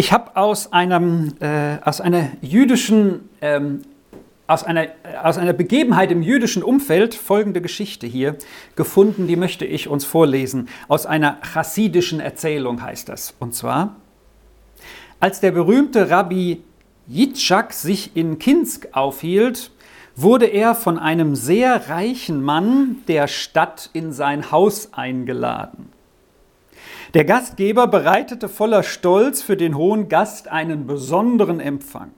[0.00, 3.82] Ich habe aus, äh, aus einer jüdischen, ähm,
[4.46, 4.86] aus, einer,
[5.22, 8.38] aus einer Begebenheit im jüdischen Umfeld folgende Geschichte hier
[8.76, 10.70] gefunden, die möchte ich uns vorlesen.
[10.88, 13.34] Aus einer chassidischen Erzählung heißt das.
[13.40, 13.96] Und zwar,
[15.20, 16.62] als der berühmte Rabbi
[17.06, 19.70] Yitzchak sich in Kinsk aufhielt,
[20.16, 25.92] wurde er von einem sehr reichen Mann der Stadt in sein Haus eingeladen.
[27.12, 32.12] Der Gastgeber bereitete voller Stolz für den hohen Gast einen besonderen Empfang.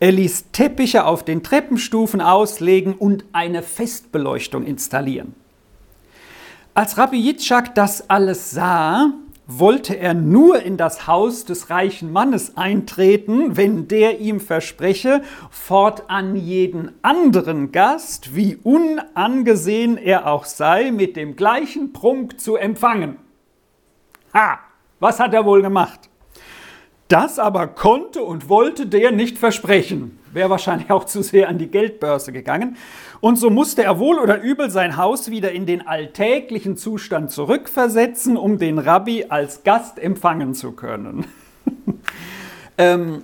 [0.00, 5.34] Er ließ Teppiche auf den Treppenstufen auslegen und eine Festbeleuchtung installieren.
[6.74, 9.12] Als Rabbi Yitzchak das alles sah,
[9.46, 16.36] wollte er nur in das Haus des reichen Mannes eintreten, wenn der ihm verspreche, fortan
[16.36, 23.16] jeden anderen Gast, wie unangesehen er auch sei, mit dem gleichen Prunk zu empfangen.
[24.36, 24.58] Ha,
[25.00, 26.10] was hat er wohl gemacht?
[27.08, 30.18] Das aber konnte und wollte der nicht versprechen.
[30.30, 32.76] Wäre wahrscheinlich auch zu sehr an die Geldbörse gegangen.
[33.20, 38.36] Und so musste er wohl oder übel sein Haus wieder in den alltäglichen Zustand zurückversetzen,
[38.36, 41.24] um den Rabbi als Gast empfangen zu können.
[42.76, 43.22] ähm,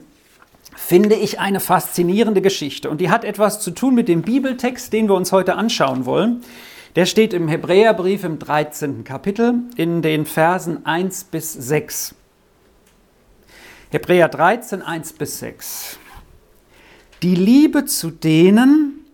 [0.74, 2.88] finde ich eine faszinierende Geschichte.
[2.88, 6.42] Und die hat etwas zu tun mit dem Bibeltext, den wir uns heute anschauen wollen.
[6.94, 9.02] Der steht im Hebräerbrief im 13.
[9.02, 12.14] Kapitel in den Versen 1 bis 6.
[13.90, 15.98] Hebräer 13, 1 bis 6.
[17.22, 19.06] Die Liebe zu denen,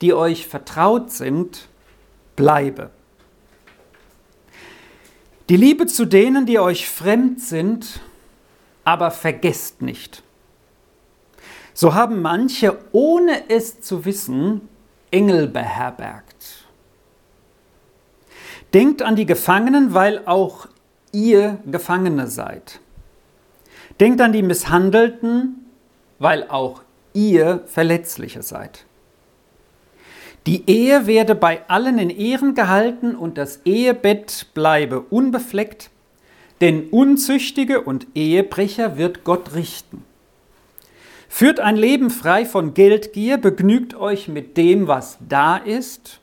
[0.00, 1.68] die euch vertraut sind,
[2.34, 2.90] bleibe.
[5.48, 8.00] Die Liebe zu denen, die euch fremd sind,
[8.82, 10.24] aber vergesst nicht.
[11.74, 14.68] So haben manche, ohne es zu wissen,
[15.12, 16.33] Engel beherbergt.
[18.74, 20.66] Denkt an die Gefangenen, weil auch
[21.12, 22.80] ihr Gefangene seid.
[24.00, 25.64] Denkt an die Misshandelten,
[26.18, 28.84] weil auch ihr Verletzliche seid.
[30.48, 35.90] Die Ehe werde bei allen in Ehren gehalten und das Ehebett bleibe unbefleckt,
[36.60, 40.02] denn Unzüchtige und Ehebrecher wird Gott richten.
[41.28, 46.20] Führt ein Leben frei von Geldgier, begnügt euch mit dem, was da ist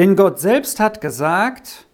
[0.00, 1.84] denn Gott selbst hat gesagt,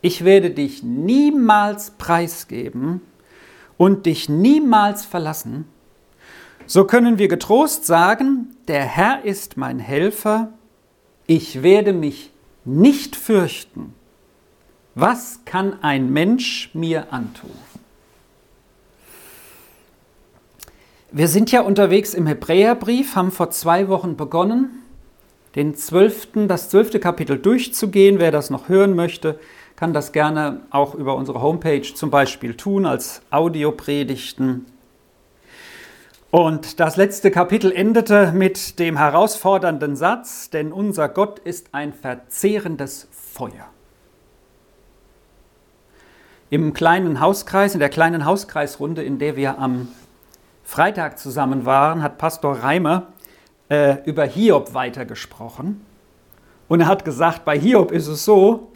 [0.00, 3.00] ich werde dich niemals preisgeben
[3.76, 5.64] und dich niemals verlassen.
[6.66, 10.52] So können wir getrost sagen, der Herr ist mein Helfer,
[11.26, 12.30] ich werde mich
[12.64, 13.92] nicht fürchten.
[14.94, 17.50] Was kann ein Mensch mir antun?
[21.10, 24.85] Wir sind ja unterwegs im Hebräerbrief, haben vor zwei Wochen begonnen
[25.56, 28.20] den zwölften, das zwölfte Kapitel durchzugehen.
[28.20, 29.40] Wer das noch hören möchte,
[29.74, 34.66] kann das gerne auch über unsere Homepage zum Beispiel tun, als Audiopredigten.
[36.30, 43.08] Und das letzte Kapitel endete mit dem herausfordernden Satz, denn unser Gott ist ein verzehrendes
[43.10, 43.68] Feuer.
[46.50, 49.88] Im kleinen Hauskreis, in der kleinen Hauskreisrunde, in der wir am
[50.62, 53.06] Freitag zusammen waren, hat Pastor Reimer
[53.68, 55.80] äh, über Hiob weitergesprochen.
[56.68, 58.72] Und er hat gesagt, bei Hiob ist es so,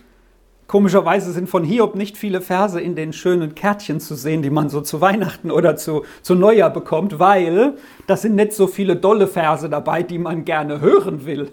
[0.66, 4.68] komischerweise sind von Hiob nicht viele Verse in den schönen Kärtchen zu sehen, die man
[4.68, 7.74] so zu Weihnachten oder zu, zu Neujahr bekommt, weil
[8.06, 11.52] das sind nicht so viele dolle Verse dabei, die man gerne hören will.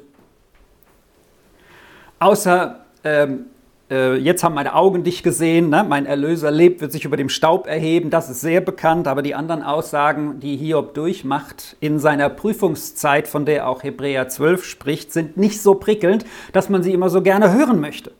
[2.19, 3.56] Außer ähm, äh,
[3.95, 5.85] jetzt haben meine Augen dich gesehen, ne?
[5.87, 9.33] mein Erlöser lebt, wird sich über dem Staub erheben, das ist sehr bekannt, aber die
[9.33, 15.37] anderen Aussagen, die Hiob durchmacht in seiner Prüfungszeit, von der auch Hebräer 12 spricht, sind
[15.37, 18.11] nicht so prickelnd, dass man sie immer so gerne hören möchte.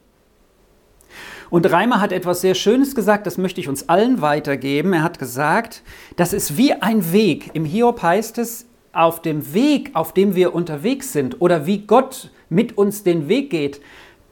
[1.49, 4.93] Und Reimer hat etwas sehr Schönes gesagt, das möchte ich uns allen weitergeben.
[4.93, 5.81] Er hat gesagt,
[6.17, 7.51] das ist wie ein Weg.
[7.53, 12.31] Im Hiob heißt es, auf dem Weg, auf dem wir unterwegs sind oder wie Gott
[12.49, 13.79] mit uns den Weg geht,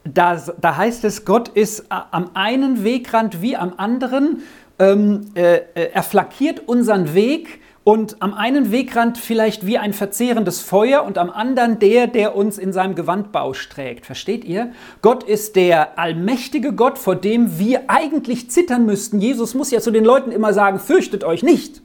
[0.06, 4.44] da, da heißt es, Gott ist am einen Wegrand wie am anderen.
[4.78, 10.62] Ähm, äh, äh, er flackiert unseren Weg und am einen Wegrand vielleicht wie ein verzehrendes
[10.62, 14.06] Feuer und am anderen der, der uns in seinem Gewandbausch trägt.
[14.06, 14.72] Versteht ihr?
[15.02, 19.22] Gott ist der allmächtige Gott, vor dem wir eigentlich zittern müssten.
[19.22, 21.82] Jesus muss ja zu den Leuten immer sagen, fürchtet euch nicht.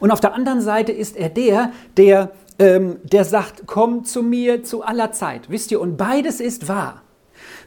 [0.00, 4.64] Und auf der anderen Seite ist er der, der, ähm, der sagt, komm zu mir
[4.64, 5.50] zu aller Zeit.
[5.50, 7.02] Wisst ihr, und beides ist wahr.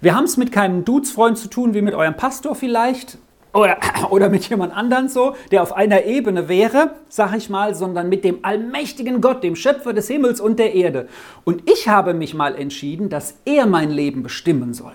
[0.04, 3.18] Wir haben es mit keinem Dudesfreund zu tun, wie mit eurem Pastor vielleicht.
[3.54, 3.78] Oder,
[4.10, 8.26] oder mit jemand anderem so, der auf einer Ebene wäre, sag ich mal, sondern mit
[8.26, 11.08] dem allmächtigen Gott, dem Schöpfer des Himmels und der Erde.
[11.46, 14.92] Und ich habe mich mal entschieden, dass er mein Leben bestimmen soll.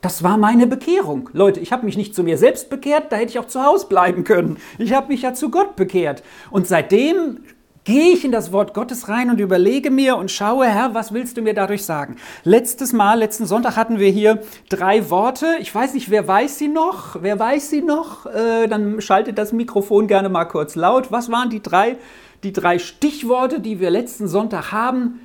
[0.00, 1.28] Das war meine Bekehrung.
[1.34, 3.88] Leute, ich habe mich nicht zu mir selbst bekehrt, da hätte ich auch zu Hause
[3.88, 4.56] bleiben können.
[4.78, 6.22] Ich habe mich ja zu Gott bekehrt.
[6.50, 7.40] Und seitdem
[7.84, 11.36] gehe ich in das Wort Gottes rein und überlege mir und schaue, Herr, was willst
[11.36, 12.16] du mir dadurch sagen?
[12.44, 15.56] Letztes Mal, letzten Sonntag hatten wir hier drei Worte.
[15.60, 17.22] Ich weiß nicht, wer weiß sie noch?
[17.22, 18.26] Wer weiß sie noch?
[18.26, 21.10] Äh, dann schaltet das Mikrofon gerne mal kurz laut.
[21.10, 21.96] Was waren die drei,
[22.44, 25.20] die drei Stichworte, die wir letzten Sonntag haben?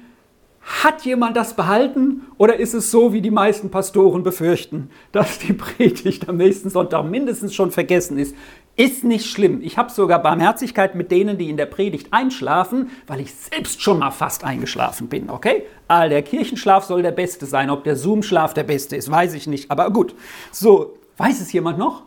[0.67, 5.53] Hat jemand das behalten oder ist es so, wie die meisten Pastoren befürchten, dass die
[5.53, 8.35] Predigt am nächsten Sonntag mindestens schon vergessen ist?
[8.75, 9.61] Ist nicht schlimm.
[9.63, 13.99] Ich habe sogar Barmherzigkeit mit denen, die in der Predigt einschlafen, weil ich selbst schon
[13.99, 15.63] mal fast eingeschlafen bin, okay?
[15.87, 17.69] All der Kirchenschlaf soll der beste sein.
[17.69, 19.71] Ob der Zoom-Schlaf der beste ist, weiß ich nicht.
[19.71, 20.15] Aber gut.
[20.51, 22.03] So, weiß es jemand noch?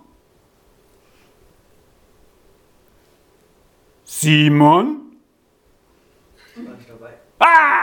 [4.05, 5.01] Simon?
[7.39, 7.80] Ah,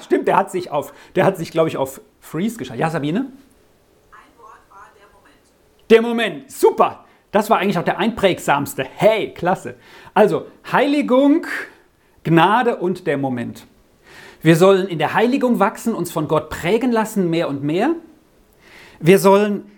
[0.00, 2.80] stimmt, der hat sich auf, der hat sich, glaube ich, auf Freeze geschaltet.
[2.80, 3.20] Ja, Sabine?
[3.20, 5.90] Ein Wort war der Moment.
[5.90, 7.04] Der Moment, super.
[7.30, 8.84] Das war eigentlich auch der einprägsamste.
[8.84, 9.74] Hey, klasse.
[10.14, 11.46] Also Heiligung,
[12.24, 13.66] Gnade und der Moment.
[14.42, 17.94] Wir sollen in der Heiligung wachsen, uns von Gott prägen lassen, mehr und mehr.
[19.00, 19.70] Wir sollen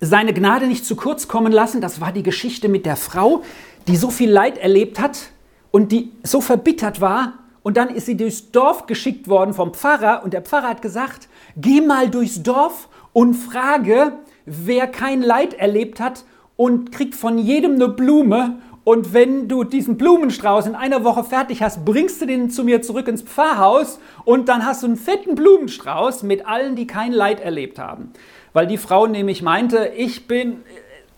[0.00, 1.80] seine Gnade nicht zu kurz kommen lassen.
[1.80, 3.42] Das war die Geschichte mit der Frau,
[3.86, 5.30] die so viel Leid erlebt hat
[5.70, 7.34] und die so verbittert war.
[7.64, 11.28] Und dann ist sie durchs Dorf geschickt worden vom Pfarrer und der Pfarrer hat gesagt,
[11.56, 14.12] geh mal durchs Dorf und frage,
[14.44, 16.24] wer kein Leid erlebt hat
[16.56, 18.58] und kriegt von jedem eine Blume.
[18.84, 22.82] Und wenn du diesen Blumenstrauß in einer Woche fertig hast, bringst du den zu mir
[22.82, 27.40] zurück ins Pfarrhaus und dann hast du einen fetten Blumenstrauß mit allen, die kein Leid
[27.40, 28.12] erlebt haben.
[28.52, 30.58] Weil die Frau nämlich meinte, ich bin,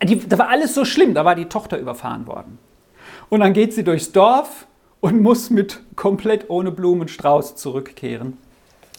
[0.01, 2.61] die, da war alles so schlimm, da war die Tochter überfahren worden.
[3.31, 4.69] Und dann geht sie durchs Dorf
[5.01, 8.37] und muss mit komplett ohne Blumenstrauß zurückkehren,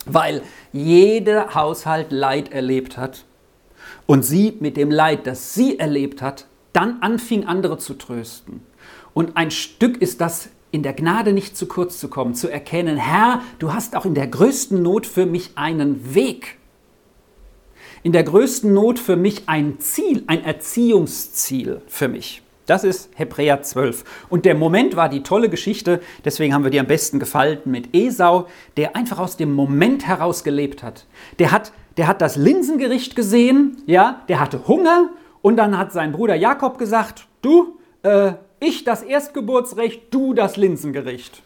[0.05, 0.41] weil
[0.71, 3.25] jeder Haushalt Leid erlebt hat
[4.05, 8.61] und sie mit dem Leid, das sie erlebt hat, dann anfing, andere zu trösten.
[9.13, 12.97] Und ein Stück ist das, in der Gnade nicht zu kurz zu kommen, zu erkennen,
[12.97, 16.57] Herr, du hast auch in der größten Not für mich einen Weg.
[18.03, 22.43] In der größten Not für mich ein Ziel, ein Erziehungsziel für mich.
[22.67, 24.03] Das ist Hebräer 12.
[24.29, 27.95] Und der Moment war die tolle Geschichte, deswegen haben wir die am besten gefallen, mit
[27.95, 31.07] Esau, der einfach aus dem Moment heraus gelebt hat.
[31.39, 35.09] Der hat der hat das Linsengericht gesehen, ja, der hatte Hunger
[35.41, 41.41] und dann hat sein Bruder Jakob gesagt, du, äh, ich das Erstgeburtsrecht, du das Linsengericht.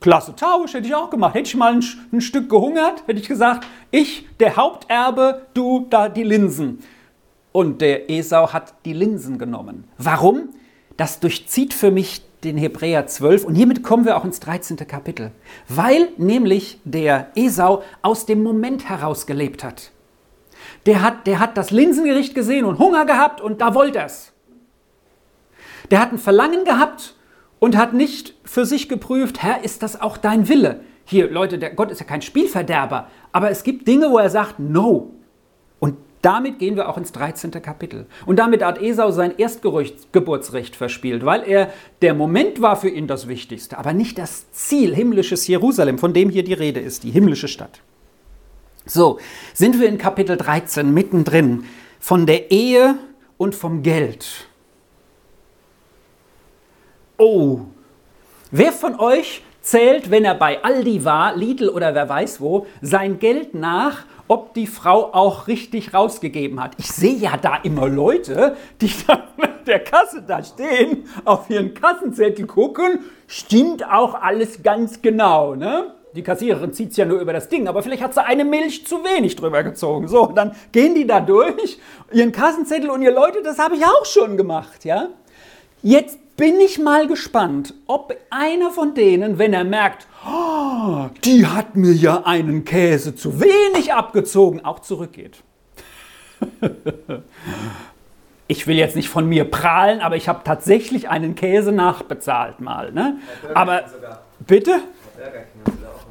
[0.00, 1.34] Klasse Tausch, hätte ich auch gemacht.
[1.34, 6.08] Hätte ich mal ein, ein Stück gehungert, hätte ich gesagt, ich der Haupterbe, du da
[6.08, 6.80] die Linsen.
[7.50, 9.84] Und der Esau hat die Linsen genommen.
[9.96, 10.50] Warum?
[10.96, 14.76] Das durchzieht für mich den Hebräer 12 und hiermit kommen wir auch ins 13.
[14.86, 15.32] Kapitel.
[15.68, 19.90] Weil nämlich der Esau aus dem Moment heraus gelebt hat
[20.86, 24.32] der hat, der hat das Linsengericht gesehen und Hunger gehabt und da wollte er es.
[25.90, 27.14] Der hat ein Verlangen gehabt
[27.58, 30.80] und hat nicht für sich geprüft, Herr, ist das auch dein Wille?
[31.04, 34.58] Hier, Leute, der Gott ist ja kein Spielverderber, aber es gibt Dinge, wo er sagt,
[34.58, 35.12] no.
[36.26, 37.52] Damit gehen wir auch ins 13.
[37.62, 38.06] Kapitel.
[38.26, 41.70] Und damit hat Esau sein Erstgeburtsrecht verspielt, weil er,
[42.02, 46.28] der Moment war für ihn das Wichtigste, aber nicht das Ziel, himmlisches Jerusalem, von dem
[46.28, 47.80] hier die Rede ist, die himmlische Stadt.
[48.86, 49.20] So,
[49.54, 51.62] sind wir in Kapitel 13 mittendrin
[52.00, 52.96] von der Ehe
[53.36, 54.48] und vom Geld.
[57.18, 57.60] Oh,
[58.50, 63.20] wer von euch zählt, wenn er bei Aldi war, Lidl oder wer weiß wo, sein
[63.20, 66.72] Geld nach, ob die Frau auch richtig rausgegeben hat.
[66.78, 71.74] Ich sehe ja da immer Leute, die dann mit der Kasse da stehen, auf ihren
[71.74, 75.94] Kassenzettel gucken, stimmt auch alles ganz genau, ne?
[76.16, 78.86] die Kassiererin zieht es ja nur über das Ding, aber vielleicht hat sie eine Milch
[78.86, 80.08] zu wenig drüber gezogen.
[80.08, 81.78] So, dann gehen die da durch,
[82.10, 85.08] ihren Kassenzettel und ihr Leute, das habe ich auch schon gemacht, ja.
[85.82, 91.76] Jetzt bin ich mal gespannt, ob einer von denen, wenn er merkt, oh, die hat
[91.76, 95.42] mir ja einen Käse zu wenig abgezogen, auch zurückgeht.
[98.48, 102.92] ich will jetzt nicht von mir prahlen, aber ich habe tatsächlich einen Käse nachbezahlt mal.
[102.92, 103.18] Ne?
[103.54, 103.84] Aber
[104.40, 104.80] bitte?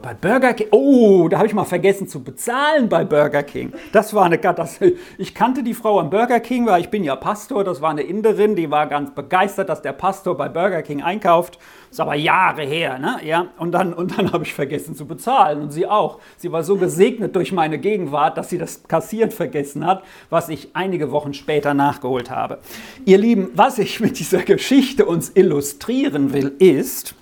[0.06, 3.74] Bei Burger King, oh, da habe ich mal vergessen zu bezahlen bei Burger King.
[3.92, 4.98] Das war eine Katastrophe.
[5.18, 7.64] Ich kannte die Frau am Burger King, weil ich bin ja Pastor.
[7.64, 11.56] Das war eine Inderin, die war ganz begeistert, dass der Pastor bei Burger King einkauft.
[11.56, 13.18] Das ist aber Jahre her, ne?
[13.24, 16.20] Ja, und dann, und dann habe ich vergessen zu bezahlen und sie auch.
[16.38, 20.70] Sie war so gesegnet durch meine Gegenwart, dass sie das Kassieren vergessen hat, was ich
[20.76, 22.60] einige Wochen später nachgeholt habe.
[23.06, 27.16] Ihr Lieben, was ich mit dieser Geschichte uns illustrieren will, ist,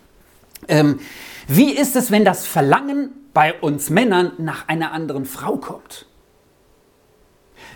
[0.68, 1.00] ähm,
[1.48, 6.06] wie ist es, wenn das Verlangen bei uns Männern nach einer anderen Frau kommt?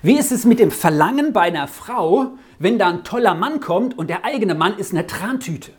[0.02, 3.98] Wie ist es mit dem Verlangen bei einer Frau, wenn da ein toller Mann kommt
[3.98, 5.72] und der eigene Mann ist eine Trantüte?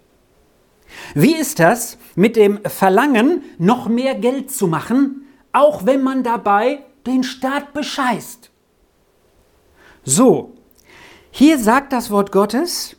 [1.15, 6.81] Wie ist das mit dem Verlangen, noch mehr Geld zu machen, auch wenn man dabei
[7.07, 8.51] den Staat bescheißt?
[10.05, 10.55] So,
[11.31, 12.97] hier sagt das Wort Gottes,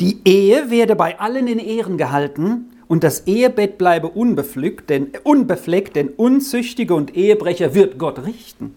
[0.00, 5.94] die Ehe werde bei allen in Ehren gehalten und das Ehebett bleibe unbefleckt, denn, unbefleckt,
[5.94, 8.74] denn Unzüchtige und Ehebrecher wird Gott richten.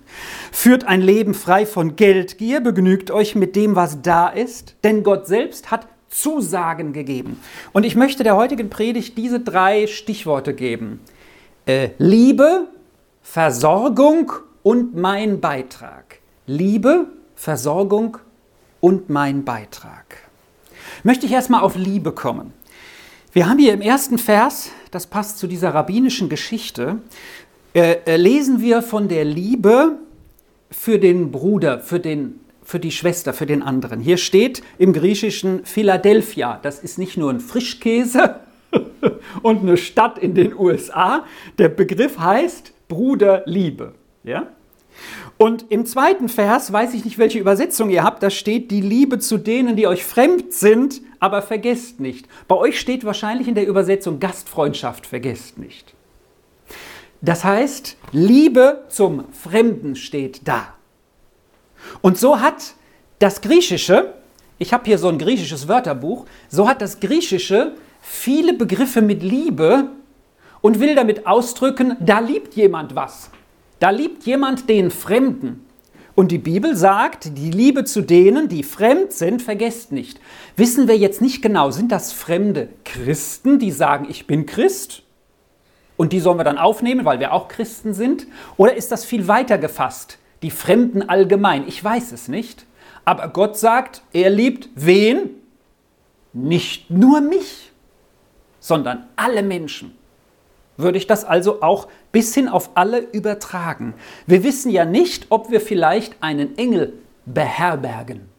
[0.51, 5.25] Führt ein Leben frei von Geldgier, begnügt euch mit dem, was da ist, denn Gott
[5.25, 7.39] selbst hat Zusagen gegeben.
[7.72, 11.00] Und ich möchte der heutigen Predigt diese drei Stichworte geben.
[11.65, 12.67] Äh, Liebe,
[13.24, 16.20] Versorgung und mein Beitrag.
[16.46, 18.20] Liebe, Versorgung
[18.79, 20.17] und mein Beitrag.
[21.01, 22.53] Möchte ich erstmal auf Liebe kommen.
[23.34, 27.00] Wir haben hier im ersten Vers, das passt zu dieser rabbinischen Geschichte,
[27.74, 29.98] äh, äh, lesen wir von der Liebe
[30.70, 34.02] für den Bruder, für, den, für die Schwester, für den anderen.
[34.02, 36.60] Hier steht im Griechischen Philadelphia.
[36.62, 38.42] Das ist nicht nur ein Frischkäse
[39.42, 41.25] und eine Stadt in den USA.
[41.58, 43.96] Der Begriff heißt Bruderliebe.
[44.24, 44.46] Ja?
[45.44, 49.20] Und im zweiten Vers, weiß ich nicht, welche Übersetzung ihr habt, da steht die Liebe
[49.20, 52.30] zu denen, die euch fremd sind, aber vergesst nicht.
[52.48, 55.96] Bei euch steht wahrscheinlich in der Übersetzung Gastfreundschaft, vergesst nicht.
[57.20, 60.76] Das heißt, Liebe zum Fremden steht da.
[62.02, 62.76] Und so hat
[63.20, 64.14] das Griechische,
[64.60, 69.90] ich habe hier so ein griechisches Wörterbuch, so hat das Griechische viele Begriffe mit Liebe
[70.62, 73.30] und will damit ausdrücken, da liebt jemand was.
[73.84, 75.66] Da liebt jemand den Fremden.
[76.16, 80.22] Und die Bibel sagt, die Liebe zu denen, die fremd sind, vergesst nicht.
[80.56, 85.04] Wissen wir jetzt nicht genau, sind das fremde Christen, die sagen, ich bin Christ?
[85.98, 88.25] Und die sollen wir dann aufnehmen, weil wir auch Christen sind?
[88.56, 90.18] Oder ist das viel weiter gefasst?
[90.44, 91.68] Die Fremden allgemein?
[91.68, 92.66] Ich weiß es nicht.
[93.04, 95.30] Aber Gott sagt, er liebt wen?
[96.32, 97.74] Nicht nur mich,
[98.62, 99.94] sondern alle Menschen
[100.77, 103.94] würde ich das also auch bis hin auf alle übertragen.
[104.25, 106.94] Wir wissen ja nicht, ob wir vielleicht einen Engel
[107.25, 108.30] beherbergen.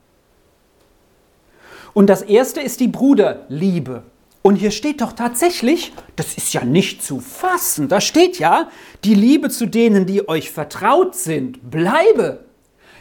[1.93, 4.03] Und das erste ist die Bruderliebe.
[4.43, 8.69] Und hier steht doch tatsächlich, das ist ja nicht zu fassen, da steht ja,
[9.03, 12.45] die Liebe zu denen, die euch vertraut sind, bleibe.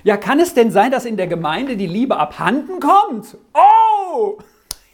[0.06, 3.38] Ja, kann es denn sein, dass in der Gemeinde die Liebe abhanden kommt?
[3.54, 4.38] Oh!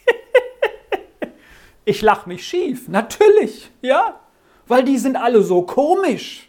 [1.84, 4.18] ich lache mich schief, natürlich, ja
[4.70, 6.48] weil die sind alle so komisch.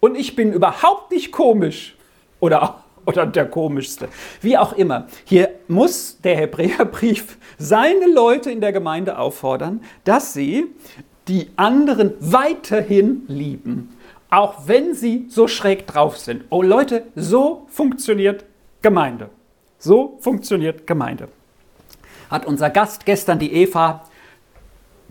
[0.00, 1.96] Und ich bin überhaupt nicht komisch.
[2.40, 4.08] Oder, oder der komischste.
[4.40, 5.06] Wie auch immer.
[5.24, 10.66] Hier muss der Hebräerbrief seine Leute in der Gemeinde auffordern, dass sie
[11.28, 13.96] die anderen weiterhin lieben.
[14.30, 16.44] Auch wenn sie so schräg drauf sind.
[16.50, 18.44] Oh Leute, so funktioniert
[18.82, 19.30] Gemeinde.
[19.78, 21.28] So funktioniert Gemeinde.
[22.28, 24.04] Hat unser Gast gestern, die Eva,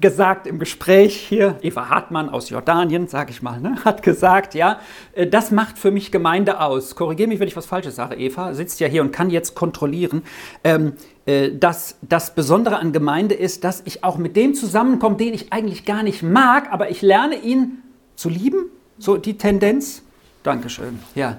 [0.01, 4.79] gesagt im Gespräch hier, Eva Hartmann aus Jordanien, sage ich mal, ne, hat gesagt, ja,
[5.13, 6.95] äh, das macht für mich Gemeinde aus.
[6.95, 8.15] Korrigiere mich, wenn ich was Falsches sage.
[8.15, 10.23] Eva sitzt ja hier und kann jetzt kontrollieren,
[10.63, 10.93] ähm,
[11.25, 15.51] äh, dass das Besondere an Gemeinde ist, dass ich auch mit dem zusammenkomme, den ich
[15.53, 17.79] eigentlich gar nicht mag, aber ich lerne ihn
[18.15, 18.65] zu lieben.
[18.97, 20.03] So die Tendenz.
[20.43, 20.99] Dankeschön.
[21.15, 21.37] Ja.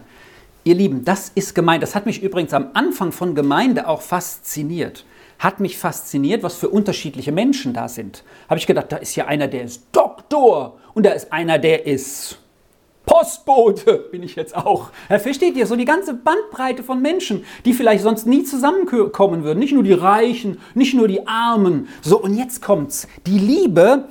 [0.62, 1.86] Ihr Lieben, das ist Gemeinde.
[1.86, 5.04] Das hat mich übrigens am Anfang von Gemeinde auch fasziniert
[5.40, 8.22] hat mich fasziniert, was für unterschiedliche Menschen da sind.
[8.48, 11.86] Habe ich gedacht, da ist ja einer, der ist Doktor und da ist einer, der
[11.86, 12.38] ist
[13.06, 14.90] Postbote, bin ich jetzt auch.
[15.08, 19.58] Versteht ihr, so die ganze Bandbreite von Menschen, die vielleicht sonst nie zusammenkommen würden.
[19.58, 21.88] Nicht nur die Reichen, nicht nur die Armen.
[22.02, 23.08] So, und jetzt kommt's.
[23.26, 24.08] Die Liebe,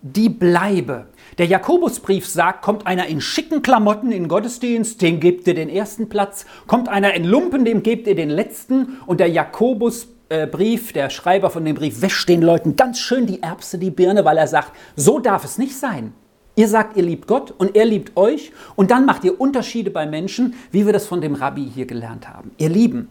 [0.00, 1.08] die bleibe.
[1.36, 6.08] Der Jakobusbrief sagt, kommt einer in schicken Klamotten in Gottesdienst, dem gebt ihr den ersten
[6.08, 6.46] Platz.
[6.66, 8.98] Kommt einer in Lumpen, dem gebt ihr den letzten.
[9.06, 13.26] Und der Jakobusbrief äh, Brief, der Schreiber von dem Brief wäscht den Leuten ganz schön
[13.26, 16.14] die Erbse, die Birne, weil er sagt, so darf es nicht sein.
[16.56, 20.06] Ihr sagt, ihr liebt Gott und er liebt euch und dann macht ihr Unterschiede bei
[20.06, 22.52] Menschen, wie wir das von dem Rabbi hier gelernt haben.
[22.58, 23.08] Ihr Lieben,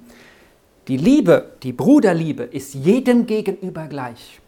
[0.87, 4.39] die Liebe, die Bruderliebe ist jedem gegenüber gleich.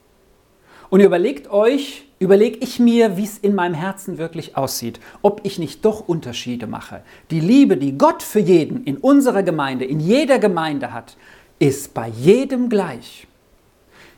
[0.89, 5.57] Und überlegt euch, überlege ich mir, wie es in meinem Herzen wirklich aussieht, ob ich
[5.57, 7.01] nicht doch Unterschiede mache.
[7.31, 11.15] Die Liebe, die Gott für jeden in unserer Gemeinde, in jeder Gemeinde hat,
[11.61, 13.27] ist bei jedem gleich.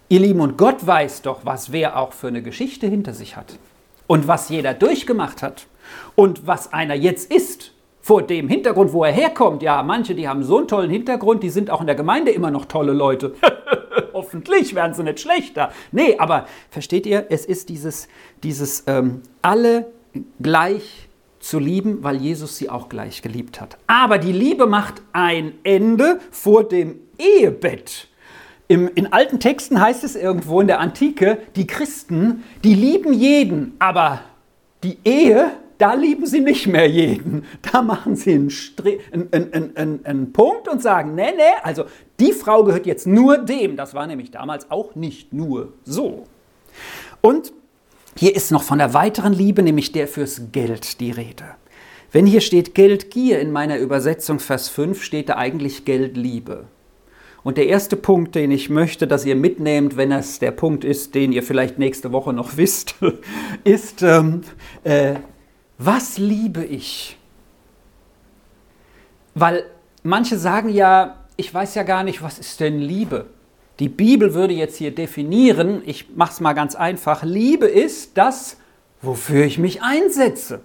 [0.08, 3.60] Ihr Lieben, und Gott weiß doch, was wer auch für eine Geschichte hinter sich hat.
[4.08, 5.68] Und was jeder durchgemacht hat.
[6.16, 9.62] Und was einer jetzt ist, vor dem Hintergrund, wo er herkommt.
[9.62, 12.50] Ja, manche, die haben so einen tollen Hintergrund, die sind auch in der Gemeinde immer
[12.50, 13.36] noch tolle Leute.
[14.14, 15.72] Hoffentlich werden sie nicht schlechter.
[15.92, 18.08] Nee, aber versteht ihr, es ist dieses,
[18.42, 19.88] dieses ähm, alle
[20.42, 21.10] gleich
[21.40, 23.78] zu lieben, weil Jesus sie auch gleich geliebt hat.
[23.88, 28.08] Aber die Liebe macht ein Ende vor dem Ehebett.
[28.68, 33.74] Im, in alten Texten heißt es irgendwo in der Antike, die Christen, die lieben jeden,
[33.80, 34.22] aber
[34.84, 37.46] die Ehe, da lieben sie nicht mehr jeden.
[37.72, 38.50] Da machen sie einen,
[39.12, 41.86] einen, einen, einen, einen Punkt und sagen, nee, nee, also
[42.20, 43.76] die Frau gehört jetzt nur dem.
[43.76, 46.26] Das war nämlich damals auch nicht nur so.
[47.22, 47.52] Und
[48.18, 51.56] hier ist noch von der weiteren Liebe, nämlich der fürs Geld, die Rede.
[52.12, 56.68] Wenn hier steht Geldgier in meiner Übersetzung Vers 5, steht da eigentlich Geldliebe.
[57.44, 61.14] Und der erste Punkt, den ich möchte, dass ihr mitnehmt, wenn es der Punkt ist,
[61.14, 62.96] den ihr vielleicht nächste Woche noch wisst,
[63.64, 64.42] ist, ähm,
[64.84, 65.16] äh,
[65.78, 67.18] was liebe ich?
[69.36, 69.66] Weil
[70.04, 73.26] manche sagen ja, ich weiß ja gar nicht, was ist denn Liebe?
[73.80, 78.58] Die Bibel würde jetzt hier definieren, ich mache es mal ganz einfach, Liebe ist das,
[79.02, 80.62] wofür ich mich einsetze.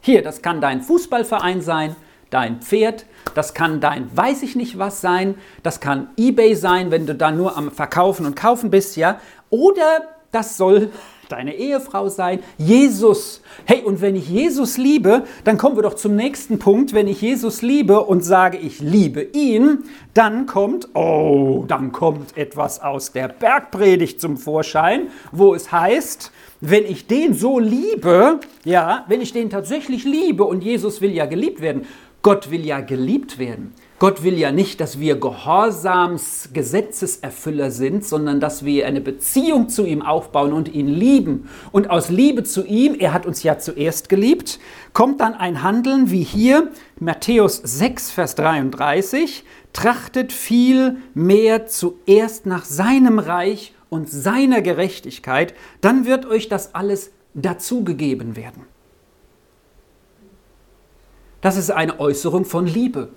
[0.00, 1.96] Hier, das kann dein Fußballverein sein,
[2.30, 7.06] dein Pferd, das kann dein weiß ich nicht was sein, das kann eBay sein, wenn
[7.06, 10.02] du da nur am Verkaufen und Kaufen bist, ja, oder
[10.32, 10.90] das soll
[11.28, 13.42] deine Ehefrau sein, Jesus.
[13.64, 16.92] Hey, und wenn ich Jesus liebe, dann kommen wir doch zum nächsten Punkt.
[16.92, 22.80] Wenn ich Jesus liebe und sage, ich liebe ihn, dann kommt, oh, dann kommt etwas
[22.80, 26.30] aus der Bergpredigt zum Vorschein, wo es heißt,
[26.60, 31.26] wenn ich den so liebe, ja, wenn ich den tatsächlich liebe und Jesus will ja
[31.26, 31.86] geliebt werden,
[32.26, 33.72] Gott will ja geliebt werden.
[34.00, 39.86] Gott will ja nicht, dass wir Gehorsams Gesetzeserfüller sind, sondern dass wir eine Beziehung zu
[39.86, 41.48] ihm aufbauen und ihn lieben.
[41.70, 44.58] Und aus Liebe zu ihm, er hat uns ja zuerst geliebt,
[44.92, 52.64] kommt dann ein Handeln wie hier, Matthäus 6, Vers 33, trachtet viel mehr zuerst nach
[52.64, 58.64] seinem Reich und seiner Gerechtigkeit, dann wird euch das alles dazugegeben werden.
[61.46, 63.10] Das ist eine Äußerung von Liebe.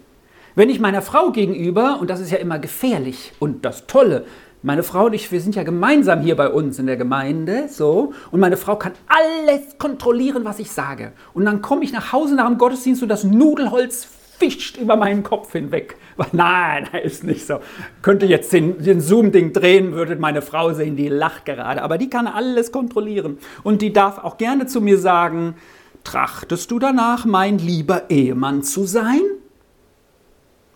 [0.54, 4.24] Wenn ich meiner Frau gegenüber, und das ist ja immer gefährlich und das Tolle,
[4.62, 8.14] meine Frau und ich, wir sind ja gemeinsam hier bei uns in der Gemeinde, so,
[8.30, 11.14] und meine Frau kann alles kontrollieren, was ich sage.
[11.34, 15.24] Und dann komme ich nach Hause nach dem Gottesdienst und das Nudelholz fischt über meinen
[15.24, 15.98] Kopf hinweg.
[16.32, 17.62] Nein, ist nicht so.
[18.04, 21.82] Könnte jetzt den, den Zoom-Ding drehen, würde meine Frau sehen, die lacht gerade.
[21.82, 23.40] Aber die kann alles kontrollieren.
[23.64, 25.56] Und die darf auch gerne zu mir sagen,
[26.04, 29.22] Trachtest du danach, mein lieber Ehemann zu sein?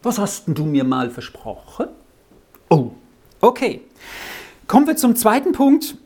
[0.01, 1.87] Was hast du mir mal versprochen?
[2.69, 2.91] Oh,
[3.39, 3.81] okay.
[4.67, 5.97] Kommen wir zum zweiten Punkt.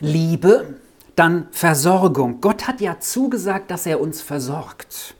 [0.00, 0.74] Liebe,
[1.16, 2.40] dann Versorgung.
[2.40, 5.14] Gott hat ja zugesagt, dass er uns versorgt.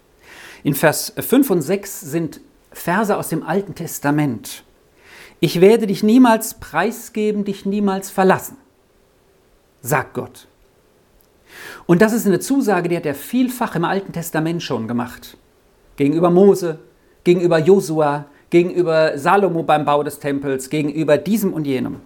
[0.62, 2.40] In Vers 5 und 6 sind
[2.72, 4.64] Verse aus dem Alten Testament.
[5.40, 8.56] Ich werde dich niemals preisgeben, dich niemals verlassen,
[9.82, 10.48] sagt Gott.
[11.86, 15.36] Und das ist eine Zusage, die hat er vielfach im Alten Testament schon gemacht.
[15.96, 16.78] Gegenüber Mose,
[17.24, 22.00] gegenüber Josua, gegenüber Salomo beim Bau des Tempels, gegenüber diesem und jenem.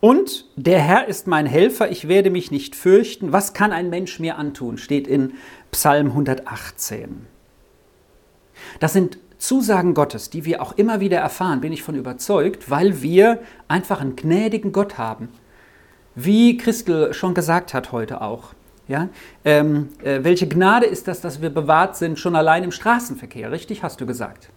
[0.00, 3.32] Und der Herr ist mein Helfer, ich werde mich nicht fürchten.
[3.32, 4.78] Was kann ein Mensch mir antun?
[4.78, 5.34] Steht in
[5.70, 7.26] Psalm 118.
[8.80, 13.02] Das sind Zusagen Gottes, die wir auch immer wieder erfahren, bin ich von überzeugt, weil
[13.02, 15.30] wir einfach einen gnädigen Gott haben.
[16.14, 18.54] Wie Christel schon gesagt hat heute auch.
[18.92, 19.08] Ja?
[19.44, 23.50] Ähm, äh, welche Gnade ist das, dass wir bewahrt sind, schon allein im Straßenverkehr?
[23.50, 24.50] Richtig, hast du gesagt.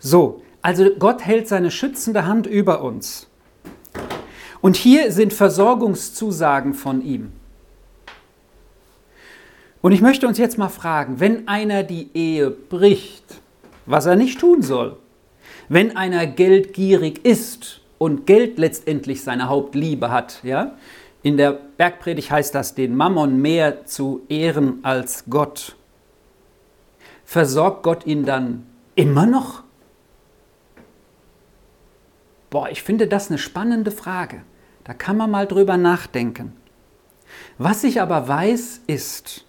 [0.00, 3.28] So, also Gott hält seine schützende Hand über uns.
[4.60, 7.32] Und hier sind Versorgungszusagen von ihm.
[9.80, 13.40] Und ich möchte uns jetzt mal fragen, wenn einer die Ehe bricht,
[13.86, 14.96] was er nicht tun soll,
[15.68, 20.74] wenn einer geldgierig ist und Geld letztendlich seine Hauptliebe hat, ja,
[21.22, 25.76] in der Bergpredigt heißt das, den Mammon mehr zu ehren als Gott.
[27.24, 29.62] Versorgt Gott ihn dann immer noch?
[32.48, 34.42] Boah, ich finde das eine spannende Frage.
[34.84, 36.54] Da kann man mal drüber nachdenken.
[37.58, 39.44] Was ich aber weiß, ist,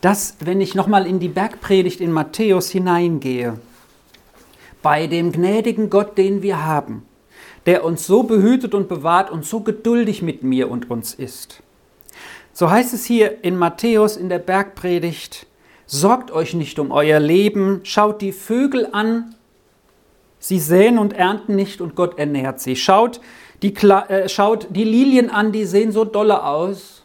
[0.00, 3.58] dass, wenn ich nochmal in die Bergpredigt in Matthäus hineingehe,
[4.80, 7.04] bei dem gnädigen Gott, den wir haben,
[7.68, 11.62] der uns so behütet und bewahrt und so geduldig mit mir und uns ist.
[12.54, 15.46] So heißt es hier in Matthäus in der Bergpredigt,
[15.84, 19.34] sorgt euch nicht um euer Leben, schaut die Vögel an,
[20.38, 22.74] sie säen und ernten nicht und Gott ernährt sie.
[22.74, 23.20] Schaut
[23.60, 27.04] die, äh, schaut die Lilien an, die sehen so dolle aus.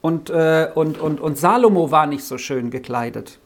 [0.00, 3.38] Und, äh, und, und, und Salomo war nicht so schön gekleidet.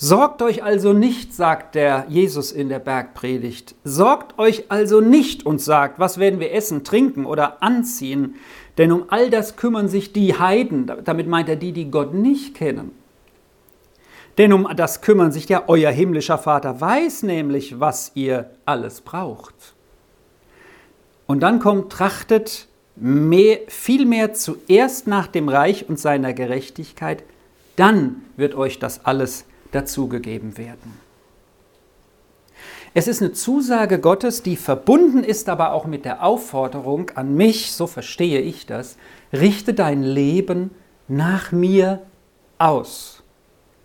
[0.00, 5.60] Sorgt euch also nicht, sagt der Jesus in der Bergpredigt, sorgt euch also nicht und
[5.60, 8.36] sagt, was werden wir essen, trinken oder anziehen,
[8.78, 12.54] denn um all das kümmern sich die Heiden, damit meint er die, die Gott nicht
[12.54, 12.92] kennen.
[14.38, 19.74] Denn um das kümmern sich ja euer himmlischer Vater, weiß nämlich, was ihr alles braucht.
[21.26, 27.24] Und dann kommt, trachtet mehr, vielmehr zuerst nach dem Reich und seiner Gerechtigkeit,
[27.74, 31.08] dann wird euch das alles dazugegeben werden.
[32.94, 37.72] Es ist eine Zusage Gottes, die verbunden ist aber auch mit der Aufforderung an mich,
[37.72, 38.96] so verstehe ich das,
[39.32, 40.70] richte dein Leben
[41.06, 42.02] nach mir
[42.58, 43.22] aus.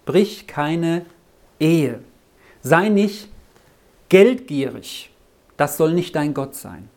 [0.05, 1.05] Brich keine
[1.59, 1.99] Ehe.
[2.61, 3.29] Sei nicht
[4.09, 5.11] geldgierig.
[5.57, 6.89] Das soll nicht dein Gott sein.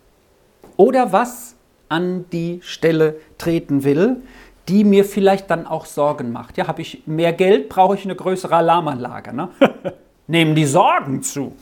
[0.77, 1.55] Oder was
[1.88, 4.22] an die Stelle treten will,
[4.69, 6.57] die mir vielleicht dann auch Sorgen macht.
[6.57, 9.33] Ja, habe ich mehr Geld, brauche ich eine größere Alarmanlage.
[9.33, 9.49] Ne?
[10.27, 11.53] Nehmen die Sorgen zu.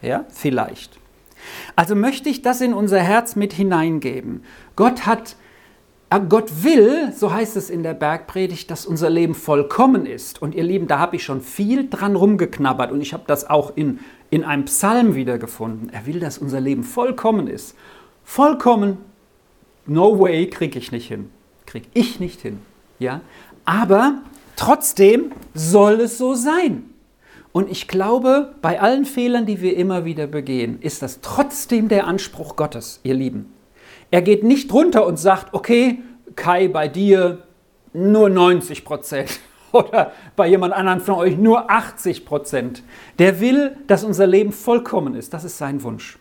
[0.00, 0.98] Ja, vielleicht.
[1.76, 4.44] Also möchte ich das in unser Herz mit hineingeben.
[4.76, 5.36] Gott hat,
[6.08, 10.40] äh, Gott will, so heißt es in der Bergpredigt, dass unser Leben vollkommen ist.
[10.40, 13.76] Und ihr Lieben, da habe ich schon viel dran rumgeknabbert und ich habe das auch
[13.76, 14.00] in,
[14.30, 15.90] in einem Psalm wiedergefunden.
[15.90, 17.76] Er will, dass unser Leben vollkommen ist.
[18.24, 18.98] Vollkommen,
[19.86, 21.30] no way, kriege ich nicht hin.
[21.74, 22.60] Kriege ich nicht hin.
[23.00, 23.20] Ja?
[23.64, 24.18] Aber
[24.54, 26.84] trotzdem soll es so sein.
[27.50, 32.06] Und ich glaube, bei allen Fehlern, die wir immer wieder begehen, ist das trotzdem der
[32.06, 33.52] Anspruch Gottes, ihr Lieben.
[34.12, 35.98] Er geht nicht runter und sagt, okay,
[36.36, 37.42] Kai, bei dir
[37.92, 39.40] nur 90 Prozent
[39.72, 42.84] oder bei jemand anderen von euch nur 80 Prozent.
[43.18, 45.34] Der will, dass unser Leben vollkommen ist.
[45.34, 46.18] Das ist sein Wunsch.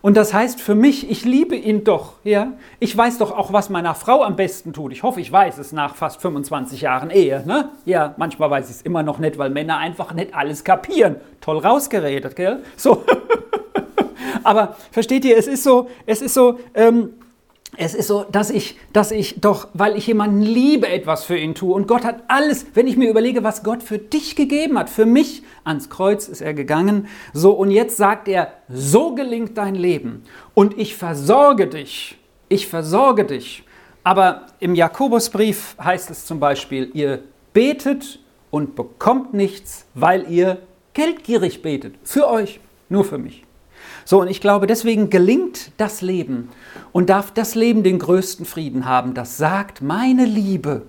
[0.00, 2.52] Und das heißt für mich, ich liebe ihn doch, ja.
[2.80, 4.92] Ich weiß doch auch, was meiner Frau am besten tut.
[4.92, 7.70] Ich hoffe, ich weiß es nach fast 25 Jahren Ehe, ne?
[7.84, 11.16] Ja, manchmal weiß ich es immer noch nicht, weil Männer einfach nicht alles kapieren.
[11.40, 12.62] Toll rausgeredet, gell?
[12.76, 13.04] So.
[14.44, 17.10] Aber versteht ihr, es ist so, es ist so, ähm,
[17.76, 21.54] es ist so, dass ich, dass ich doch, weil ich jemanden liebe, etwas für ihn
[21.54, 21.74] tue.
[21.74, 25.06] Und Gott hat alles, wenn ich mir überlege, was Gott für dich gegeben hat, für
[25.06, 27.08] mich, ans Kreuz ist er gegangen.
[27.32, 30.24] So, und jetzt sagt er, so gelingt dein Leben.
[30.52, 32.18] Und ich versorge dich.
[32.50, 33.64] Ich versorge dich.
[34.04, 37.22] Aber im Jakobusbrief heißt es zum Beispiel, ihr
[37.54, 38.18] betet
[38.50, 40.58] und bekommt nichts, weil ihr
[40.92, 41.94] geldgierig betet.
[42.02, 43.44] Für euch, nur für mich.
[44.04, 46.48] So, und ich glaube, deswegen gelingt das Leben
[46.92, 50.82] und darf das Leben den größten Frieden haben, das sagt, meine Liebe,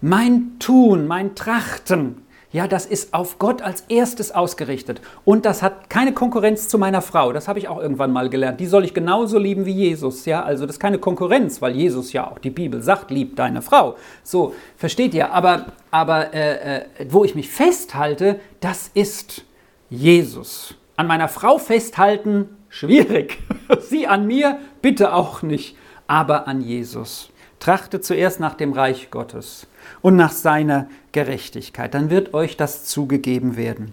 [0.00, 5.02] mein Tun, mein Trachten, ja, das ist auf Gott als erstes ausgerichtet.
[5.26, 7.34] Und das hat keine Konkurrenz zu meiner Frau.
[7.34, 8.60] Das habe ich auch irgendwann mal gelernt.
[8.60, 10.24] Die soll ich genauso lieben wie Jesus.
[10.24, 13.60] Ja, also das ist keine Konkurrenz, weil Jesus ja auch die Bibel sagt, lieb deine
[13.60, 13.96] Frau.
[14.22, 15.32] So, versteht ihr?
[15.32, 19.44] Aber, aber äh, äh, wo ich mich festhalte, das ist
[19.90, 20.76] Jesus.
[20.96, 23.38] An meiner Frau festhalten, schwierig.
[23.80, 25.76] Sie an mir, bitte auch nicht.
[26.06, 27.30] Aber an Jesus.
[27.60, 29.66] Trachte zuerst nach dem Reich Gottes
[30.00, 31.92] und nach seiner Gerechtigkeit.
[31.92, 33.92] Dann wird euch das zugegeben werden.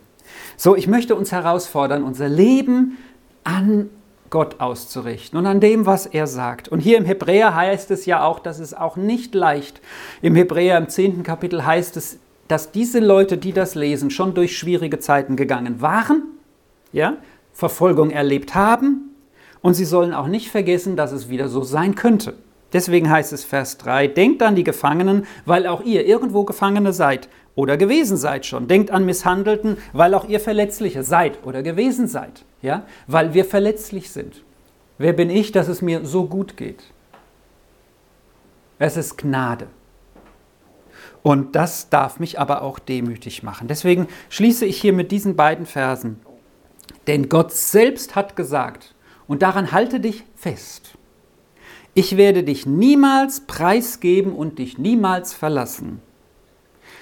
[0.55, 2.97] So, ich möchte uns herausfordern, unser Leben
[3.43, 3.89] an
[4.29, 6.69] Gott auszurichten und an dem, was er sagt.
[6.69, 9.81] Und hier im Hebräer heißt es ja auch, dass es auch nicht leicht.
[10.21, 14.57] Im Hebräer im zehnten Kapitel heißt es, dass diese Leute, die das lesen, schon durch
[14.57, 16.32] schwierige Zeiten gegangen waren
[16.93, 17.17] ja,
[17.51, 19.09] Verfolgung erlebt haben
[19.61, 22.35] und sie sollen auch nicht vergessen, dass es wieder so sein könnte.
[22.71, 27.29] Deswegen heißt es Vers 3, denkt an die Gefangenen, weil auch ihr irgendwo Gefangene seid
[27.55, 28.67] oder gewesen seid schon.
[28.67, 32.45] Denkt an Misshandelten, weil auch ihr Verletzliche seid oder gewesen seid.
[32.63, 32.85] Ja?
[33.05, 34.43] Weil wir verletzlich sind.
[34.97, 36.83] Wer bin ich, dass es mir so gut geht?
[38.79, 39.67] Es ist Gnade.
[41.21, 43.67] Und das darf mich aber auch demütig machen.
[43.67, 46.19] Deswegen schließe ich hier mit diesen beiden Versen.
[47.07, 48.95] Denn Gott selbst hat gesagt,
[49.27, 50.97] und daran halte dich fest,
[51.95, 56.01] ich werde dich niemals preisgeben und dich niemals verlassen.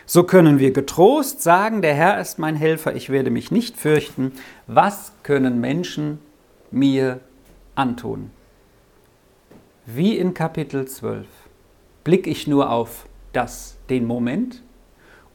[0.06, 4.34] So können wir getrost sagen, der Herr ist mein Helfer, ich werde mich nicht fürchten.
[4.68, 6.20] Was können Menschen
[6.72, 7.22] mir
[7.76, 8.32] antun?
[9.86, 11.26] Wie in Kapitel 12.
[12.04, 14.62] Blicke ich nur auf das, den Moment?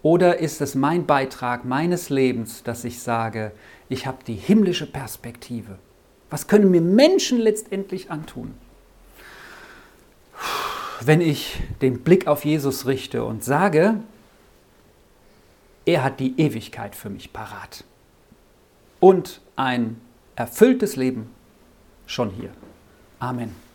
[0.02, 3.52] Oder ist es mein Beitrag meines Lebens, dass ich sage,
[3.88, 5.78] ich habe die himmlische Perspektive.
[6.30, 8.54] Was können mir Menschen letztendlich antun?
[11.00, 14.00] Wenn ich den Blick auf Jesus richte und sage,
[15.84, 17.84] er hat die Ewigkeit für mich parat
[18.98, 20.00] und ein
[20.34, 21.30] erfülltes Leben
[22.06, 22.50] schon hier.
[23.18, 23.65] Amen.